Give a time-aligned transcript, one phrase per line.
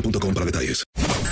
[0.00, 0.84] boostmobile.com para detalles.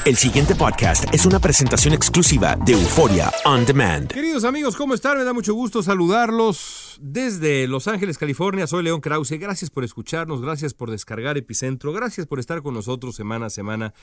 [0.05, 4.09] El siguiente podcast es una presentación exclusiva de Euforia On Demand.
[4.09, 5.19] Queridos amigos, ¿cómo están?
[5.19, 8.69] Me da mucho gusto saludarlos desde Los Ángeles, California.
[8.69, 9.33] Soy León Krause.
[9.33, 13.95] Gracias por escucharnos, gracias por descargar Epicentro, gracias por estar con nosotros semana a semana.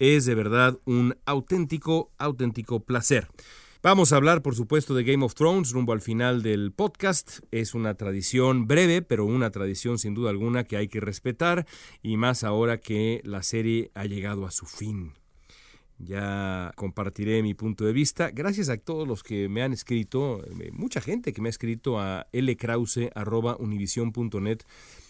[0.00, 3.28] Es de verdad un auténtico, auténtico placer.
[3.82, 7.40] Vamos a hablar, por supuesto, de Game of Thrones rumbo al final del podcast.
[7.50, 11.66] Es una tradición breve, pero una tradición sin duda alguna que hay que respetar,
[12.00, 15.14] y más ahora que la serie ha llegado a su fin.
[15.98, 18.30] Ya compartiré mi punto de vista.
[18.30, 21.98] Gracias a todos los que me han escrito, eh, mucha gente que me ha escrito
[21.98, 24.62] a lkrause.univision.net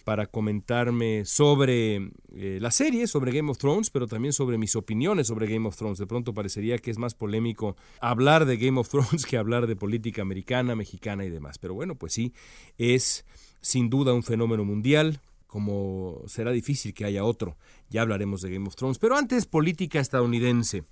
[0.04, 5.26] para comentarme sobre eh, la serie, sobre Game of Thrones, pero también sobre mis opiniones
[5.26, 5.98] sobre Game of Thrones.
[5.98, 9.76] De pronto parecería que es más polémico hablar de Game of Thrones que hablar de
[9.76, 11.58] política americana, mexicana y demás.
[11.58, 12.32] Pero bueno, pues sí,
[12.78, 13.24] es
[13.60, 17.56] sin duda un fenómeno mundial, como será difícil que haya otro.
[17.90, 18.98] Ya hablaremos de Game of Thrones.
[18.98, 20.84] Pero antes, política estadounidense.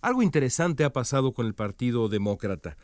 [0.00, 2.76] Algo interesante ha pasado con el Partido Demócrata.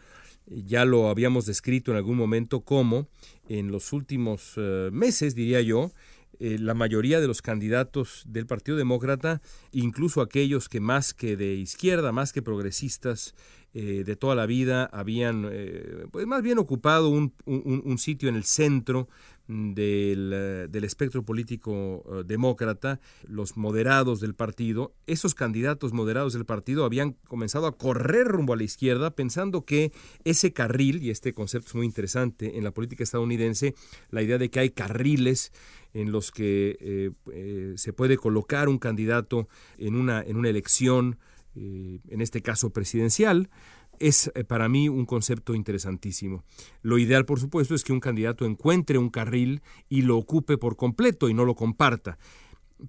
[0.47, 3.08] Ya lo habíamos descrito en algún momento como
[3.48, 5.92] en los últimos uh, meses, diría yo,
[6.41, 11.54] eh, la mayoría de los candidatos del Partido Demócrata, incluso aquellos que más que de
[11.54, 13.34] izquierda, más que progresistas
[13.75, 18.37] eh, de toda la vida, habían eh, pues más bien ocupado un, un, sitio en
[18.37, 19.09] el centro
[19.49, 26.84] del, del espectro político uh, demócrata, los moderados del partido, esos candidatos moderados del partido
[26.84, 29.93] habían comenzado a correr rumbo a la izquierda pensando que
[30.25, 33.75] ese carril, y este concepto es muy interesante en la política estadounidense,
[34.10, 35.53] la idea de que hay carriles
[35.94, 41.19] en los que eh, eh, se puede colocar un candidato en una, en una elección,
[41.54, 43.50] eh, en este caso presidencial,
[43.98, 46.42] es para mí un concepto interesantísimo.
[46.82, 50.76] Lo ideal, por supuesto, es que un candidato encuentre un carril y lo ocupe por
[50.76, 52.18] completo y no lo comparta.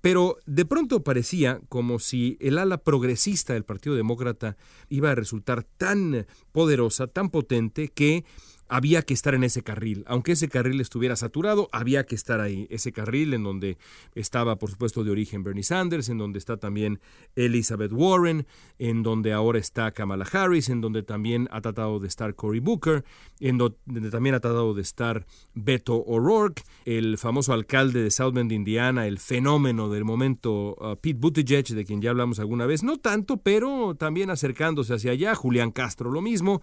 [0.02, 4.57] Pero de pronto parecía como si el ala progresista del Partido Demócrata
[4.90, 8.25] iba a resultar tan poderosa, tan potente, que
[8.68, 10.03] había que estar en ese carril.
[10.07, 12.68] Aunque ese carril estuviera saturado, había que estar ahí.
[12.69, 13.78] Ese carril en donde
[14.16, 17.00] estaba, por supuesto, de origen Bernie Sanders, en donde está también
[17.35, 18.47] Elizabeth Warren,
[18.79, 23.03] en donde ahora está Kamala Harris, en donde también ha tratado de estar Cory Booker,
[23.40, 28.52] en donde también ha tratado de estar Beto O'Rourke, el famoso alcalde de South Bend,
[28.52, 32.97] Indiana, el fenómeno del momento uh, Pete Buttigieg, de quien ya hablamos alguna vez, no
[32.97, 36.61] tanto, pero también acercándose hacia allá, Julián Castro lo mismo.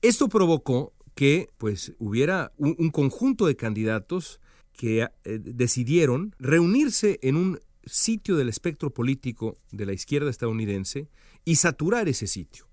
[0.00, 4.40] Esto provocó que pues hubiera un, un conjunto de candidatos
[4.72, 11.08] que eh, decidieron reunirse en un sitio del espectro político de la izquierda estadounidense
[11.44, 12.66] y saturar ese sitio.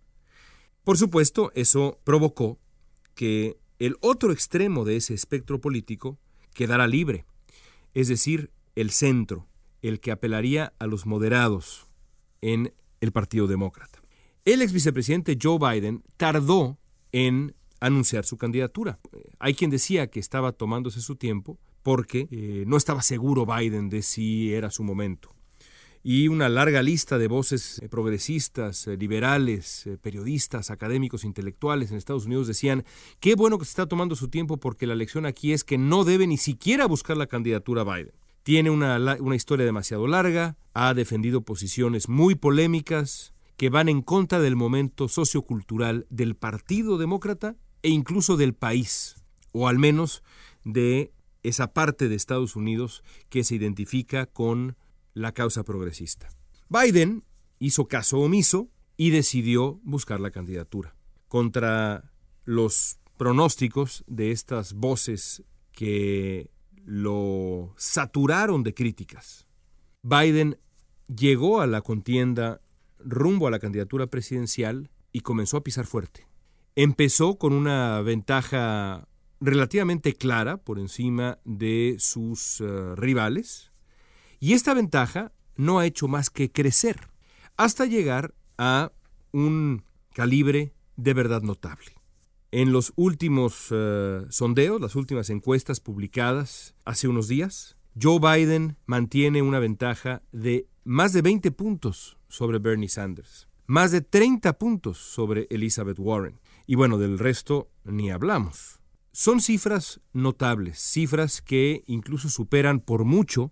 [0.84, 2.60] Por supuesto, eso provocó
[3.16, 6.18] que el otro extremo de ese espectro político
[6.54, 7.26] quedara libre,
[7.94, 9.48] es decir, el centro,
[9.82, 11.88] el que apelaría a los moderados
[12.42, 14.02] en el Partido Demócrata.
[14.46, 16.78] El ex vicepresidente Joe Biden tardó
[17.12, 19.00] en anunciar su candidatura.
[19.40, 24.02] Hay quien decía que estaba tomándose su tiempo porque eh, no estaba seguro Biden de
[24.02, 25.34] si era su momento.
[26.02, 31.98] y una larga lista de voces eh, progresistas, eh, liberales, eh, periodistas, académicos, intelectuales en
[31.98, 32.86] Estados Unidos decían,
[33.20, 36.04] qué bueno que se está tomando su tiempo porque la lección aquí es que no
[36.06, 38.14] debe ni siquiera buscar la candidatura a Biden.
[38.44, 44.40] Tiene una, una historia demasiado larga, ha defendido posiciones muy polémicas que van en contra
[44.40, 49.16] del momento sociocultural del Partido Demócrata e incluso del país,
[49.52, 50.24] o al menos
[50.64, 51.12] de
[51.44, 54.76] esa parte de Estados Unidos que se identifica con
[55.14, 56.30] la causa progresista.
[56.70, 57.24] Biden
[57.60, 60.96] hizo caso omiso y decidió buscar la candidatura.
[61.28, 62.12] Contra
[62.46, 66.50] los pronósticos de estas voces que
[66.86, 69.46] lo saturaron de críticas,
[70.02, 70.58] Biden
[71.08, 72.62] llegó a la contienda
[73.00, 76.29] rumbo a la candidatura presidencial y comenzó a pisar fuerte.
[76.82, 79.06] Empezó con una ventaja
[79.42, 83.74] relativamente clara por encima de sus uh, rivales,
[84.40, 87.10] y esta ventaja no ha hecho más que crecer
[87.58, 88.94] hasta llegar a
[89.34, 89.84] un
[90.14, 91.92] calibre de verdad notable.
[92.50, 99.42] En los últimos uh, sondeos, las últimas encuestas publicadas hace unos días, Joe Biden mantiene
[99.42, 105.46] una ventaja de más de 20 puntos sobre Bernie Sanders, más de 30 puntos sobre
[105.50, 106.40] Elizabeth Warren.
[106.70, 108.80] Y bueno, del resto ni hablamos.
[109.12, 113.52] Son cifras notables, cifras que incluso superan por mucho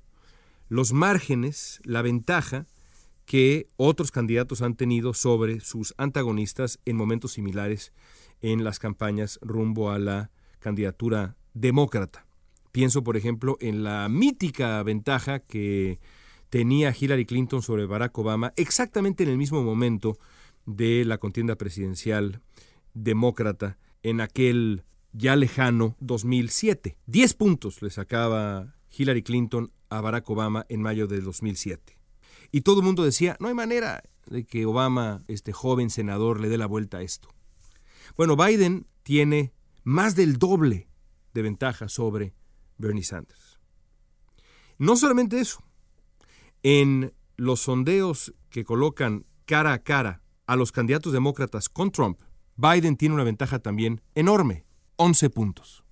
[0.70, 2.68] los márgenes, la ventaja
[3.26, 7.92] que otros candidatos han tenido sobre sus antagonistas en momentos similares
[8.42, 10.30] en las campañas rumbo a la
[10.60, 12.28] candidatura demócrata.
[12.72, 16.00] Pienso, por ejemplo, en la mítica ventaja que
[16.52, 20.20] tenía Hillary Clinton sobre Barack Obama exactamente en el mismo momento
[20.68, 22.44] de la contienda presidencial
[23.04, 24.84] demócrata en aquel
[25.14, 26.98] ya lejano 2007.
[27.06, 31.98] Diez puntos le sacaba Hillary Clinton a Barack Obama en mayo de 2007.
[32.52, 36.50] Y todo el mundo decía, no hay manera de que Obama, este joven senador, le
[36.50, 37.30] dé la vuelta a esto.
[38.16, 39.54] Bueno, Biden tiene
[39.84, 40.88] más del doble
[41.34, 42.34] de ventaja sobre
[42.78, 43.60] Bernie Sanders.
[44.78, 45.64] No solamente eso,
[46.64, 52.22] en los sondeos que colocan cara a cara a los candidatos demócratas con Trump,
[52.58, 54.66] Biden tiene una ventaja también enorme,
[54.96, 55.84] 11 puntos.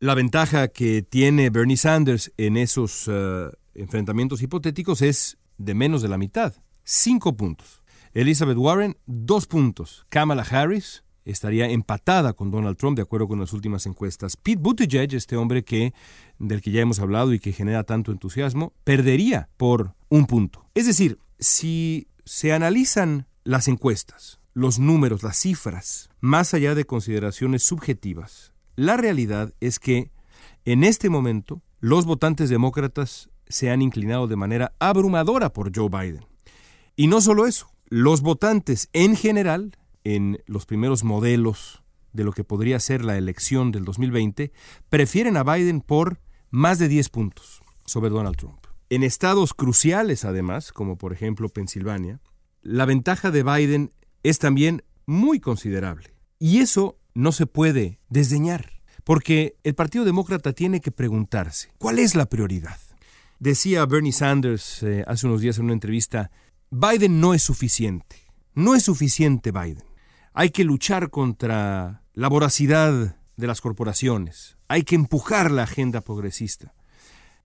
[0.00, 6.08] La ventaja que tiene Bernie Sanders en esos uh, enfrentamientos hipotéticos es de menos de
[6.08, 6.54] la mitad,
[6.84, 7.82] 5 puntos.
[8.14, 10.06] Elizabeth Warren, 2 puntos.
[10.08, 14.36] Kamala Harris estaría empatada con Donald Trump de acuerdo con las últimas encuestas.
[14.36, 15.92] Pete Buttigieg, este hombre que
[16.38, 20.66] del que ya hemos hablado y que genera tanto entusiasmo, perdería por un punto.
[20.74, 27.64] Es decir, si se analizan las encuestas, los números, las cifras, más allá de consideraciones
[27.64, 30.10] subjetivas, la realidad es que
[30.64, 36.24] en este momento los votantes demócratas se han inclinado de manera abrumadora por Joe Biden.
[36.96, 42.44] Y no solo eso, los votantes en general, en los primeros modelos de lo que
[42.44, 44.52] podría ser la elección del 2020,
[44.88, 46.20] prefieren a Biden por
[46.50, 48.66] más de 10 puntos sobre Donald Trump.
[48.88, 52.20] En estados cruciales, además, como por ejemplo Pensilvania,
[52.62, 53.92] la ventaja de Biden
[54.24, 56.14] es también muy considerable.
[56.40, 58.72] Y eso no se puede desdeñar,
[59.04, 62.78] porque el Partido Demócrata tiene que preguntarse, ¿cuál es la prioridad?
[63.38, 66.30] Decía Bernie Sanders eh, hace unos días en una entrevista,
[66.70, 68.16] Biden no es suficiente,
[68.54, 69.84] no es suficiente Biden.
[70.32, 76.74] Hay que luchar contra la voracidad de las corporaciones, hay que empujar la agenda progresista.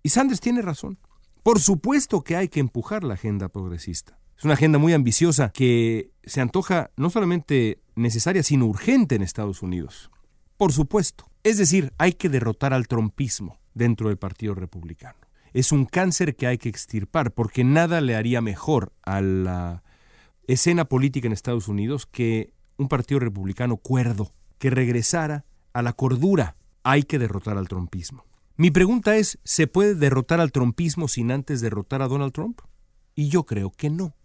[0.01, 0.97] Y Sanders tiene razón.
[1.43, 4.18] Por supuesto que hay que empujar la agenda progresista.
[4.39, 9.61] Es una agenda muy ambiciosa que se antoja no solamente necesaria, sino urgente en Estados
[9.61, 10.09] Unidos.
[10.55, 11.29] Por supuesto.
[11.43, 15.19] Es decir, hay que derrotar al trompismo dentro del Partido Republicano.
[15.51, 19.83] Es un cáncer que hay que extirpar porque nada le haría mejor a la
[20.47, 25.43] escena política en Estados Unidos que un Partido Republicano cuerdo, que regresara
[25.73, 26.55] a la cordura.
[26.83, 28.23] Hay que derrotar al trompismo.
[28.55, 32.61] Mi pregunta es, ¿se puede derrotar al trompismo sin antes derrotar a Donald Trump?
[33.15, 34.15] Y yo creo que no.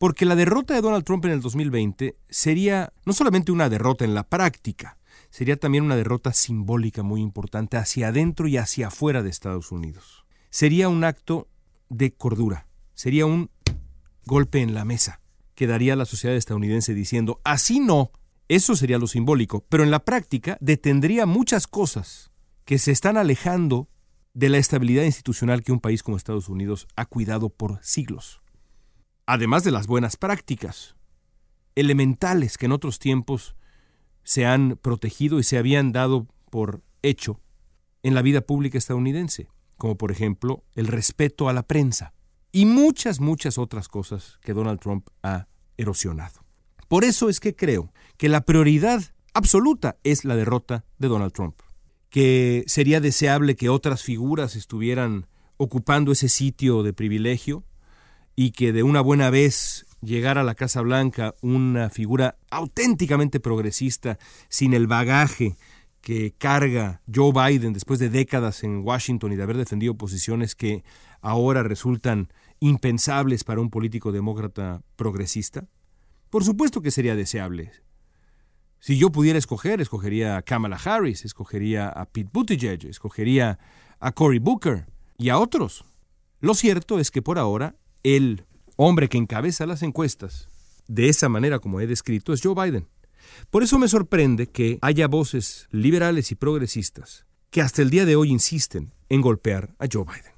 [0.00, 4.14] Porque la derrota de Donald Trump en el 2020 sería no solamente una derrota en
[4.14, 4.96] la práctica,
[5.28, 10.24] sería también una derrota simbólica muy importante hacia adentro y hacia afuera de Estados Unidos.
[10.48, 11.48] Sería un acto
[11.90, 13.50] de cordura, sería un
[14.24, 15.20] golpe en la mesa
[15.54, 18.10] que daría a la sociedad estadounidense diciendo, así no,
[18.48, 22.30] eso sería lo simbólico, pero en la práctica detendría muchas cosas
[22.64, 23.90] que se están alejando
[24.32, 28.39] de la estabilidad institucional que un país como Estados Unidos ha cuidado por siglos.
[29.32, 30.96] Además de las buenas prácticas,
[31.76, 33.54] elementales que en otros tiempos
[34.24, 37.40] se han protegido y se habían dado por hecho
[38.02, 39.46] en la vida pública estadounidense,
[39.76, 42.12] como por ejemplo el respeto a la prensa,
[42.50, 45.46] y muchas, muchas otras cosas que Donald Trump ha
[45.76, 46.44] erosionado.
[46.88, 51.54] Por eso es que creo que la prioridad absoluta es la derrota de Donald Trump,
[52.08, 57.62] que sería deseable que otras figuras estuvieran ocupando ese sitio de privilegio
[58.40, 64.18] y que de una buena vez llegara a la Casa Blanca una figura auténticamente progresista,
[64.48, 65.58] sin el bagaje
[66.00, 70.84] que carga Joe Biden después de décadas en Washington y de haber defendido posiciones que
[71.20, 75.66] ahora resultan impensables para un político demócrata progresista?
[76.30, 77.72] Por supuesto que sería deseable.
[78.78, 83.58] Si yo pudiera escoger, escogería a Kamala Harris, escogería a Pete Buttigieg, escogería
[83.98, 84.86] a Cory Booker
[85.18, 85.84] y a otros.
[86.40, 88.44] Lo cierto es que por ahora el
[88.76, 90.48] hombre que encabeza las encuestas
[90.88, 92.88] de esa manera como he descrito es Joe Biden.
[93.50, 98.16] Por eso me sorprende que haya voces liberales y progresistas que hasta el día de
[98.16, 100.32] hoy insisten en golpear a Joe Biden.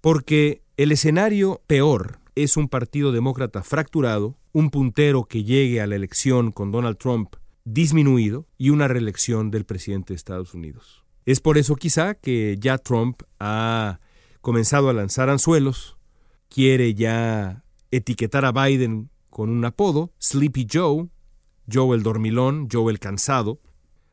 [0.00, 5.96] Porque el escenario peor es un partido demócrata fracturado, un puntero que llegue a la
[5.96, 11.04] elección con Donald Trump disminuido y una reelección del presidente de Estados Unidos.
[11.26, 14.00] Es por eso quizá que ya Trump ha
[14.40, 15.96] comenzado a lanzar anzuelos,
[16.52, 21.08] quiere ya etiquetar a Biden con un apodo, Sleepy Joe,
[21.72, 23.60] Joe el dormilón, Joe el cansado,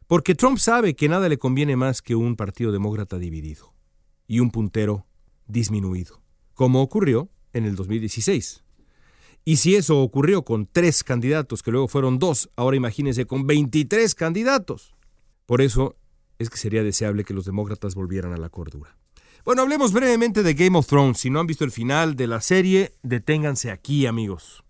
[0.07, 3.73] porque Trump sabe que nada le conviene más que un partido demócrata dividido
[4.25, 5.05] y un puntero
[5.47, 6.21] disminuido,
[6.53, 8.63] como ocurrió en el 2016.
[9.43, 14.15] Y si eso ocurrió con tres candidatos, que luego fueron dos, ahora imagínense con 23
[14.15, 14.95] candidatos.
[15.45, 15.97] Por eso
[16.37, 18.97] es que sería deseable que los demócratas volvieran a la cordura.
[19.45, 21.19] Bueno, hablemos brevemente de Game of Thrones.
[21.19, 24.63] Si no han visto el final de la serie, deténganse aquí, amigos.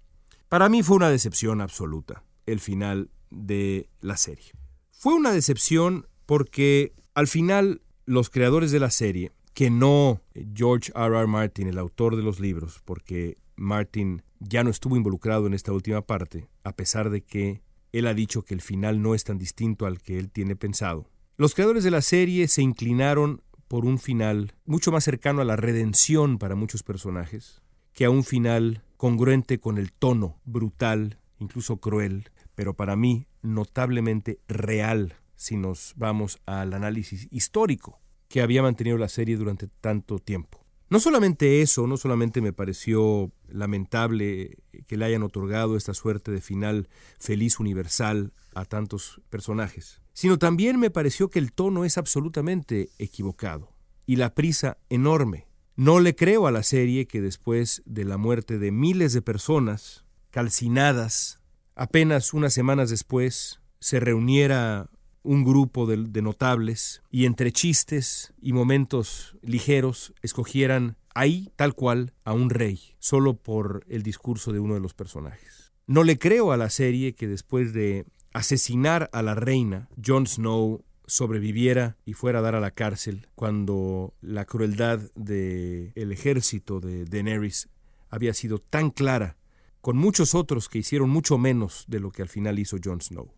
[0.48, 4.52] Para mí fue una decepción absoluta el final de la serie.
[4.92, 10.22] Fue una decepción porque al final los creadores de la serie, que no
[10.54, 11.18] George R.
[11.18, 11.28] R.
[11.28, 16.02] Martin, el autor de los libros, porque Martin ya no estuvo involucrado en esta última
[16.02, 17.62] parte, a pesar de que
[17.92, 21.10] él ha dicho que el final no es tan distinto al que él tiene pensado.
[21.38, 25.56] Los creadores de la serie se inclinaron por un final mucho más cercano a la
[25.56, 27.62] redención para muchos personajes,
[27.94, 34.40] que a un final congruente con el tono brutal, incluso cruel, pero para mí notablemente
[34.48, 40.66] real si nos vamos al análisis histórico que había mantenido la serie durante tanto tiempo.
[40.90, 46.42] No solamente eso, no solamente me pareció lamentable que le hayan otorgado esta suerte de
[46.42, 52.90] final feliz universal a tantos personajes, sino también me pareció que el tono es absolutamente
[52.98, 53.72] equivocado
[54.08, 55.48] y la prisa enorme.
[55.76, 60.06] No le creo a la serie que después de la muerte de miles de personas
[60.32, 61.40] calcinadas,
[61.76, 64.90] apenas unas semanas después se reuniera
[65.24, 72.34] un grupo de, notables y entre chistes y momentos ligeros escogieran ahí tal cual a
[72.34, 75.74] un rey, solo por el discurso de uno de los personajes.
[75.88, 80.84] No le creo a la serie que después de asesinar a la reina, Jon Snow
[81.08, 87.06] sobreviviera y fuera a dar a la cárcel cuando la crueldad del el ejército de
[87.06, 87.70] Daenerys
[88.10, 89.38] había sido tan clara,
[89.82, 93.34] con muchos otros que hicieron mucho menos de lo que al final hizo Jon Snow.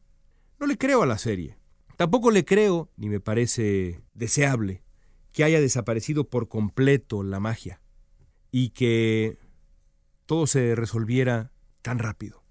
[0.60, 1.58] No le creo a la serie.
[2.02, 4.82] Tampoco le creo, ni me parece deseable,
[5.34, 7.80] que haya desaparecido por completo la magia
[8.50, 9.38] y que
[10.26, 11.52] todo se resolviera
[11.84, 12.44] tan rápido.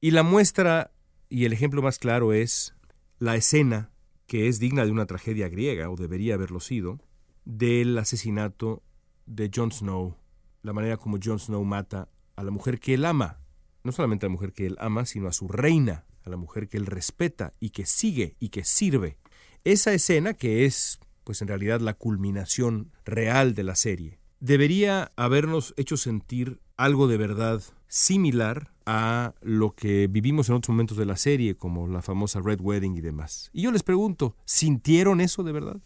[0.00, 0.92] Y la muestra
[1.28, 2.76] y el ejemplo más claro es
[3.18, 3.90] la escena,
[4.28, 7.00] que es digna de una tragedia griega, o debería haberlo sido,
[7.44, 8.84] del asesinato
[9.26, 10.16] de Jon Snow,
[10.62, 13.40] la manera como Jon Snow mata a la mujer que él ama,
[13.82, 16.68] no solamente a la mujer que él ama, sino a su reina, a la mujer
[16.68, 19.18] que él respeta y que sigue y que sirve.
[19.64, 25.72] Esa escena, que es, pues en realidad, la culminación real de la serie, debería habernos
[25.76, 31.16] hecho sentir algo de verdad similar a lo que vivimos en otros momentos de la
[31.16, 33.50] serie, como la famosa Red Wedding y demás.
[33.52, 35.76] Y yo les pregunto, ¿sintieron eso de verdad?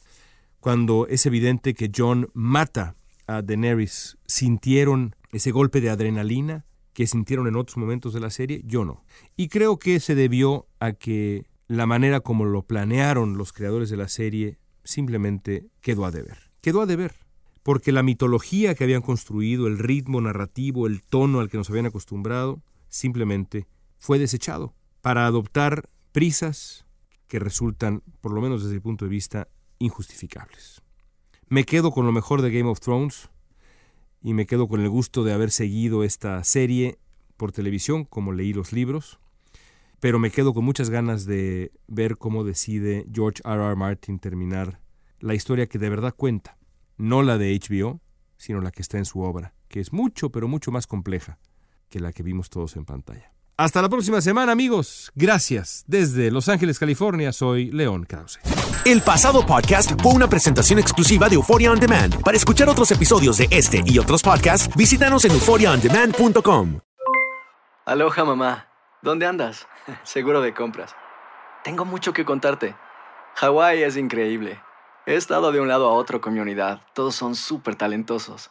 [0.60, 6.64] Cuando es evidente que John mata a Daenerys, ¿sintieron ese golpe de adrenalina?
[6.96, 9.04] Que sintieron en otros momentos de la serie, yo no.
[9.36, 13.98] Y creo que se debió a que la manera como lo planearon los creadores de
[13.98, 16.38] la serie simplemente quedó a deber.
[16.62, 17.12] Quedó a deber.
[17.62, 21.84] Porque la mitología que habían construido, el ritmo narrativo, el tono al que nos habían
[21.84, 23.66] acostumbrado, simplemente
[23.98, 24.72] fue desechado
[25.02, 26.86] para adoptar prisas
[27.28, 29.48] que resultan, por lo menos desde el punto de vista,
[29.80, 30.80] injustificables.
[31.48, 33.28] Me quedo con lo mejor de Game of Thrones,
[34.22, 36.98] y me quedo con el gusto de haber seguido esta serie
[37.36, 39.18] por televisión, como leí los libros,
[40.00, 43.62] pero me quedo con muchas ganas de ver cómo decide George R.
[43.62, 43.76] R.
[43.76, 44.80] Martin terminar
[45.20, 46.58] la historia que de verdad cuenta,
[46.96, 48.00] no la de HBO,
[48.36, 51.38] sino la que está en su obra, que es mucho, pero mucho más compleja
[51.88, 53.35] que la que vimos todos en pantalla.
[53.58, 55.10] Hasta la próxima semana, amigos.
[55.14, 55.82] Gracias.
[55.86, 58.38] Desde Los Ángeles, California, soy León Krause.
[58.84, 62.22] El pasado podcast fue una presentación exclusiva de Euphoria On Demand.
[62.22, 66.80] Para escuchar otros episodios de este y otros podcasts, visítanos en euphoriaondemand.com.
[67.86, 68.66] Aloha, mamá.
[69.00, 69.66] ¿Dónde andas?
[70.02, 70.94] Seguro de compras.
[71.64, 72.76] Tengo mucho que contarte.
[73.36, 74.60] Hawái es increíble.
[75.06, 76.82] He estado de un lado a otro con mi unidad.
[76.92, 78.50] Todos son súper talentosos.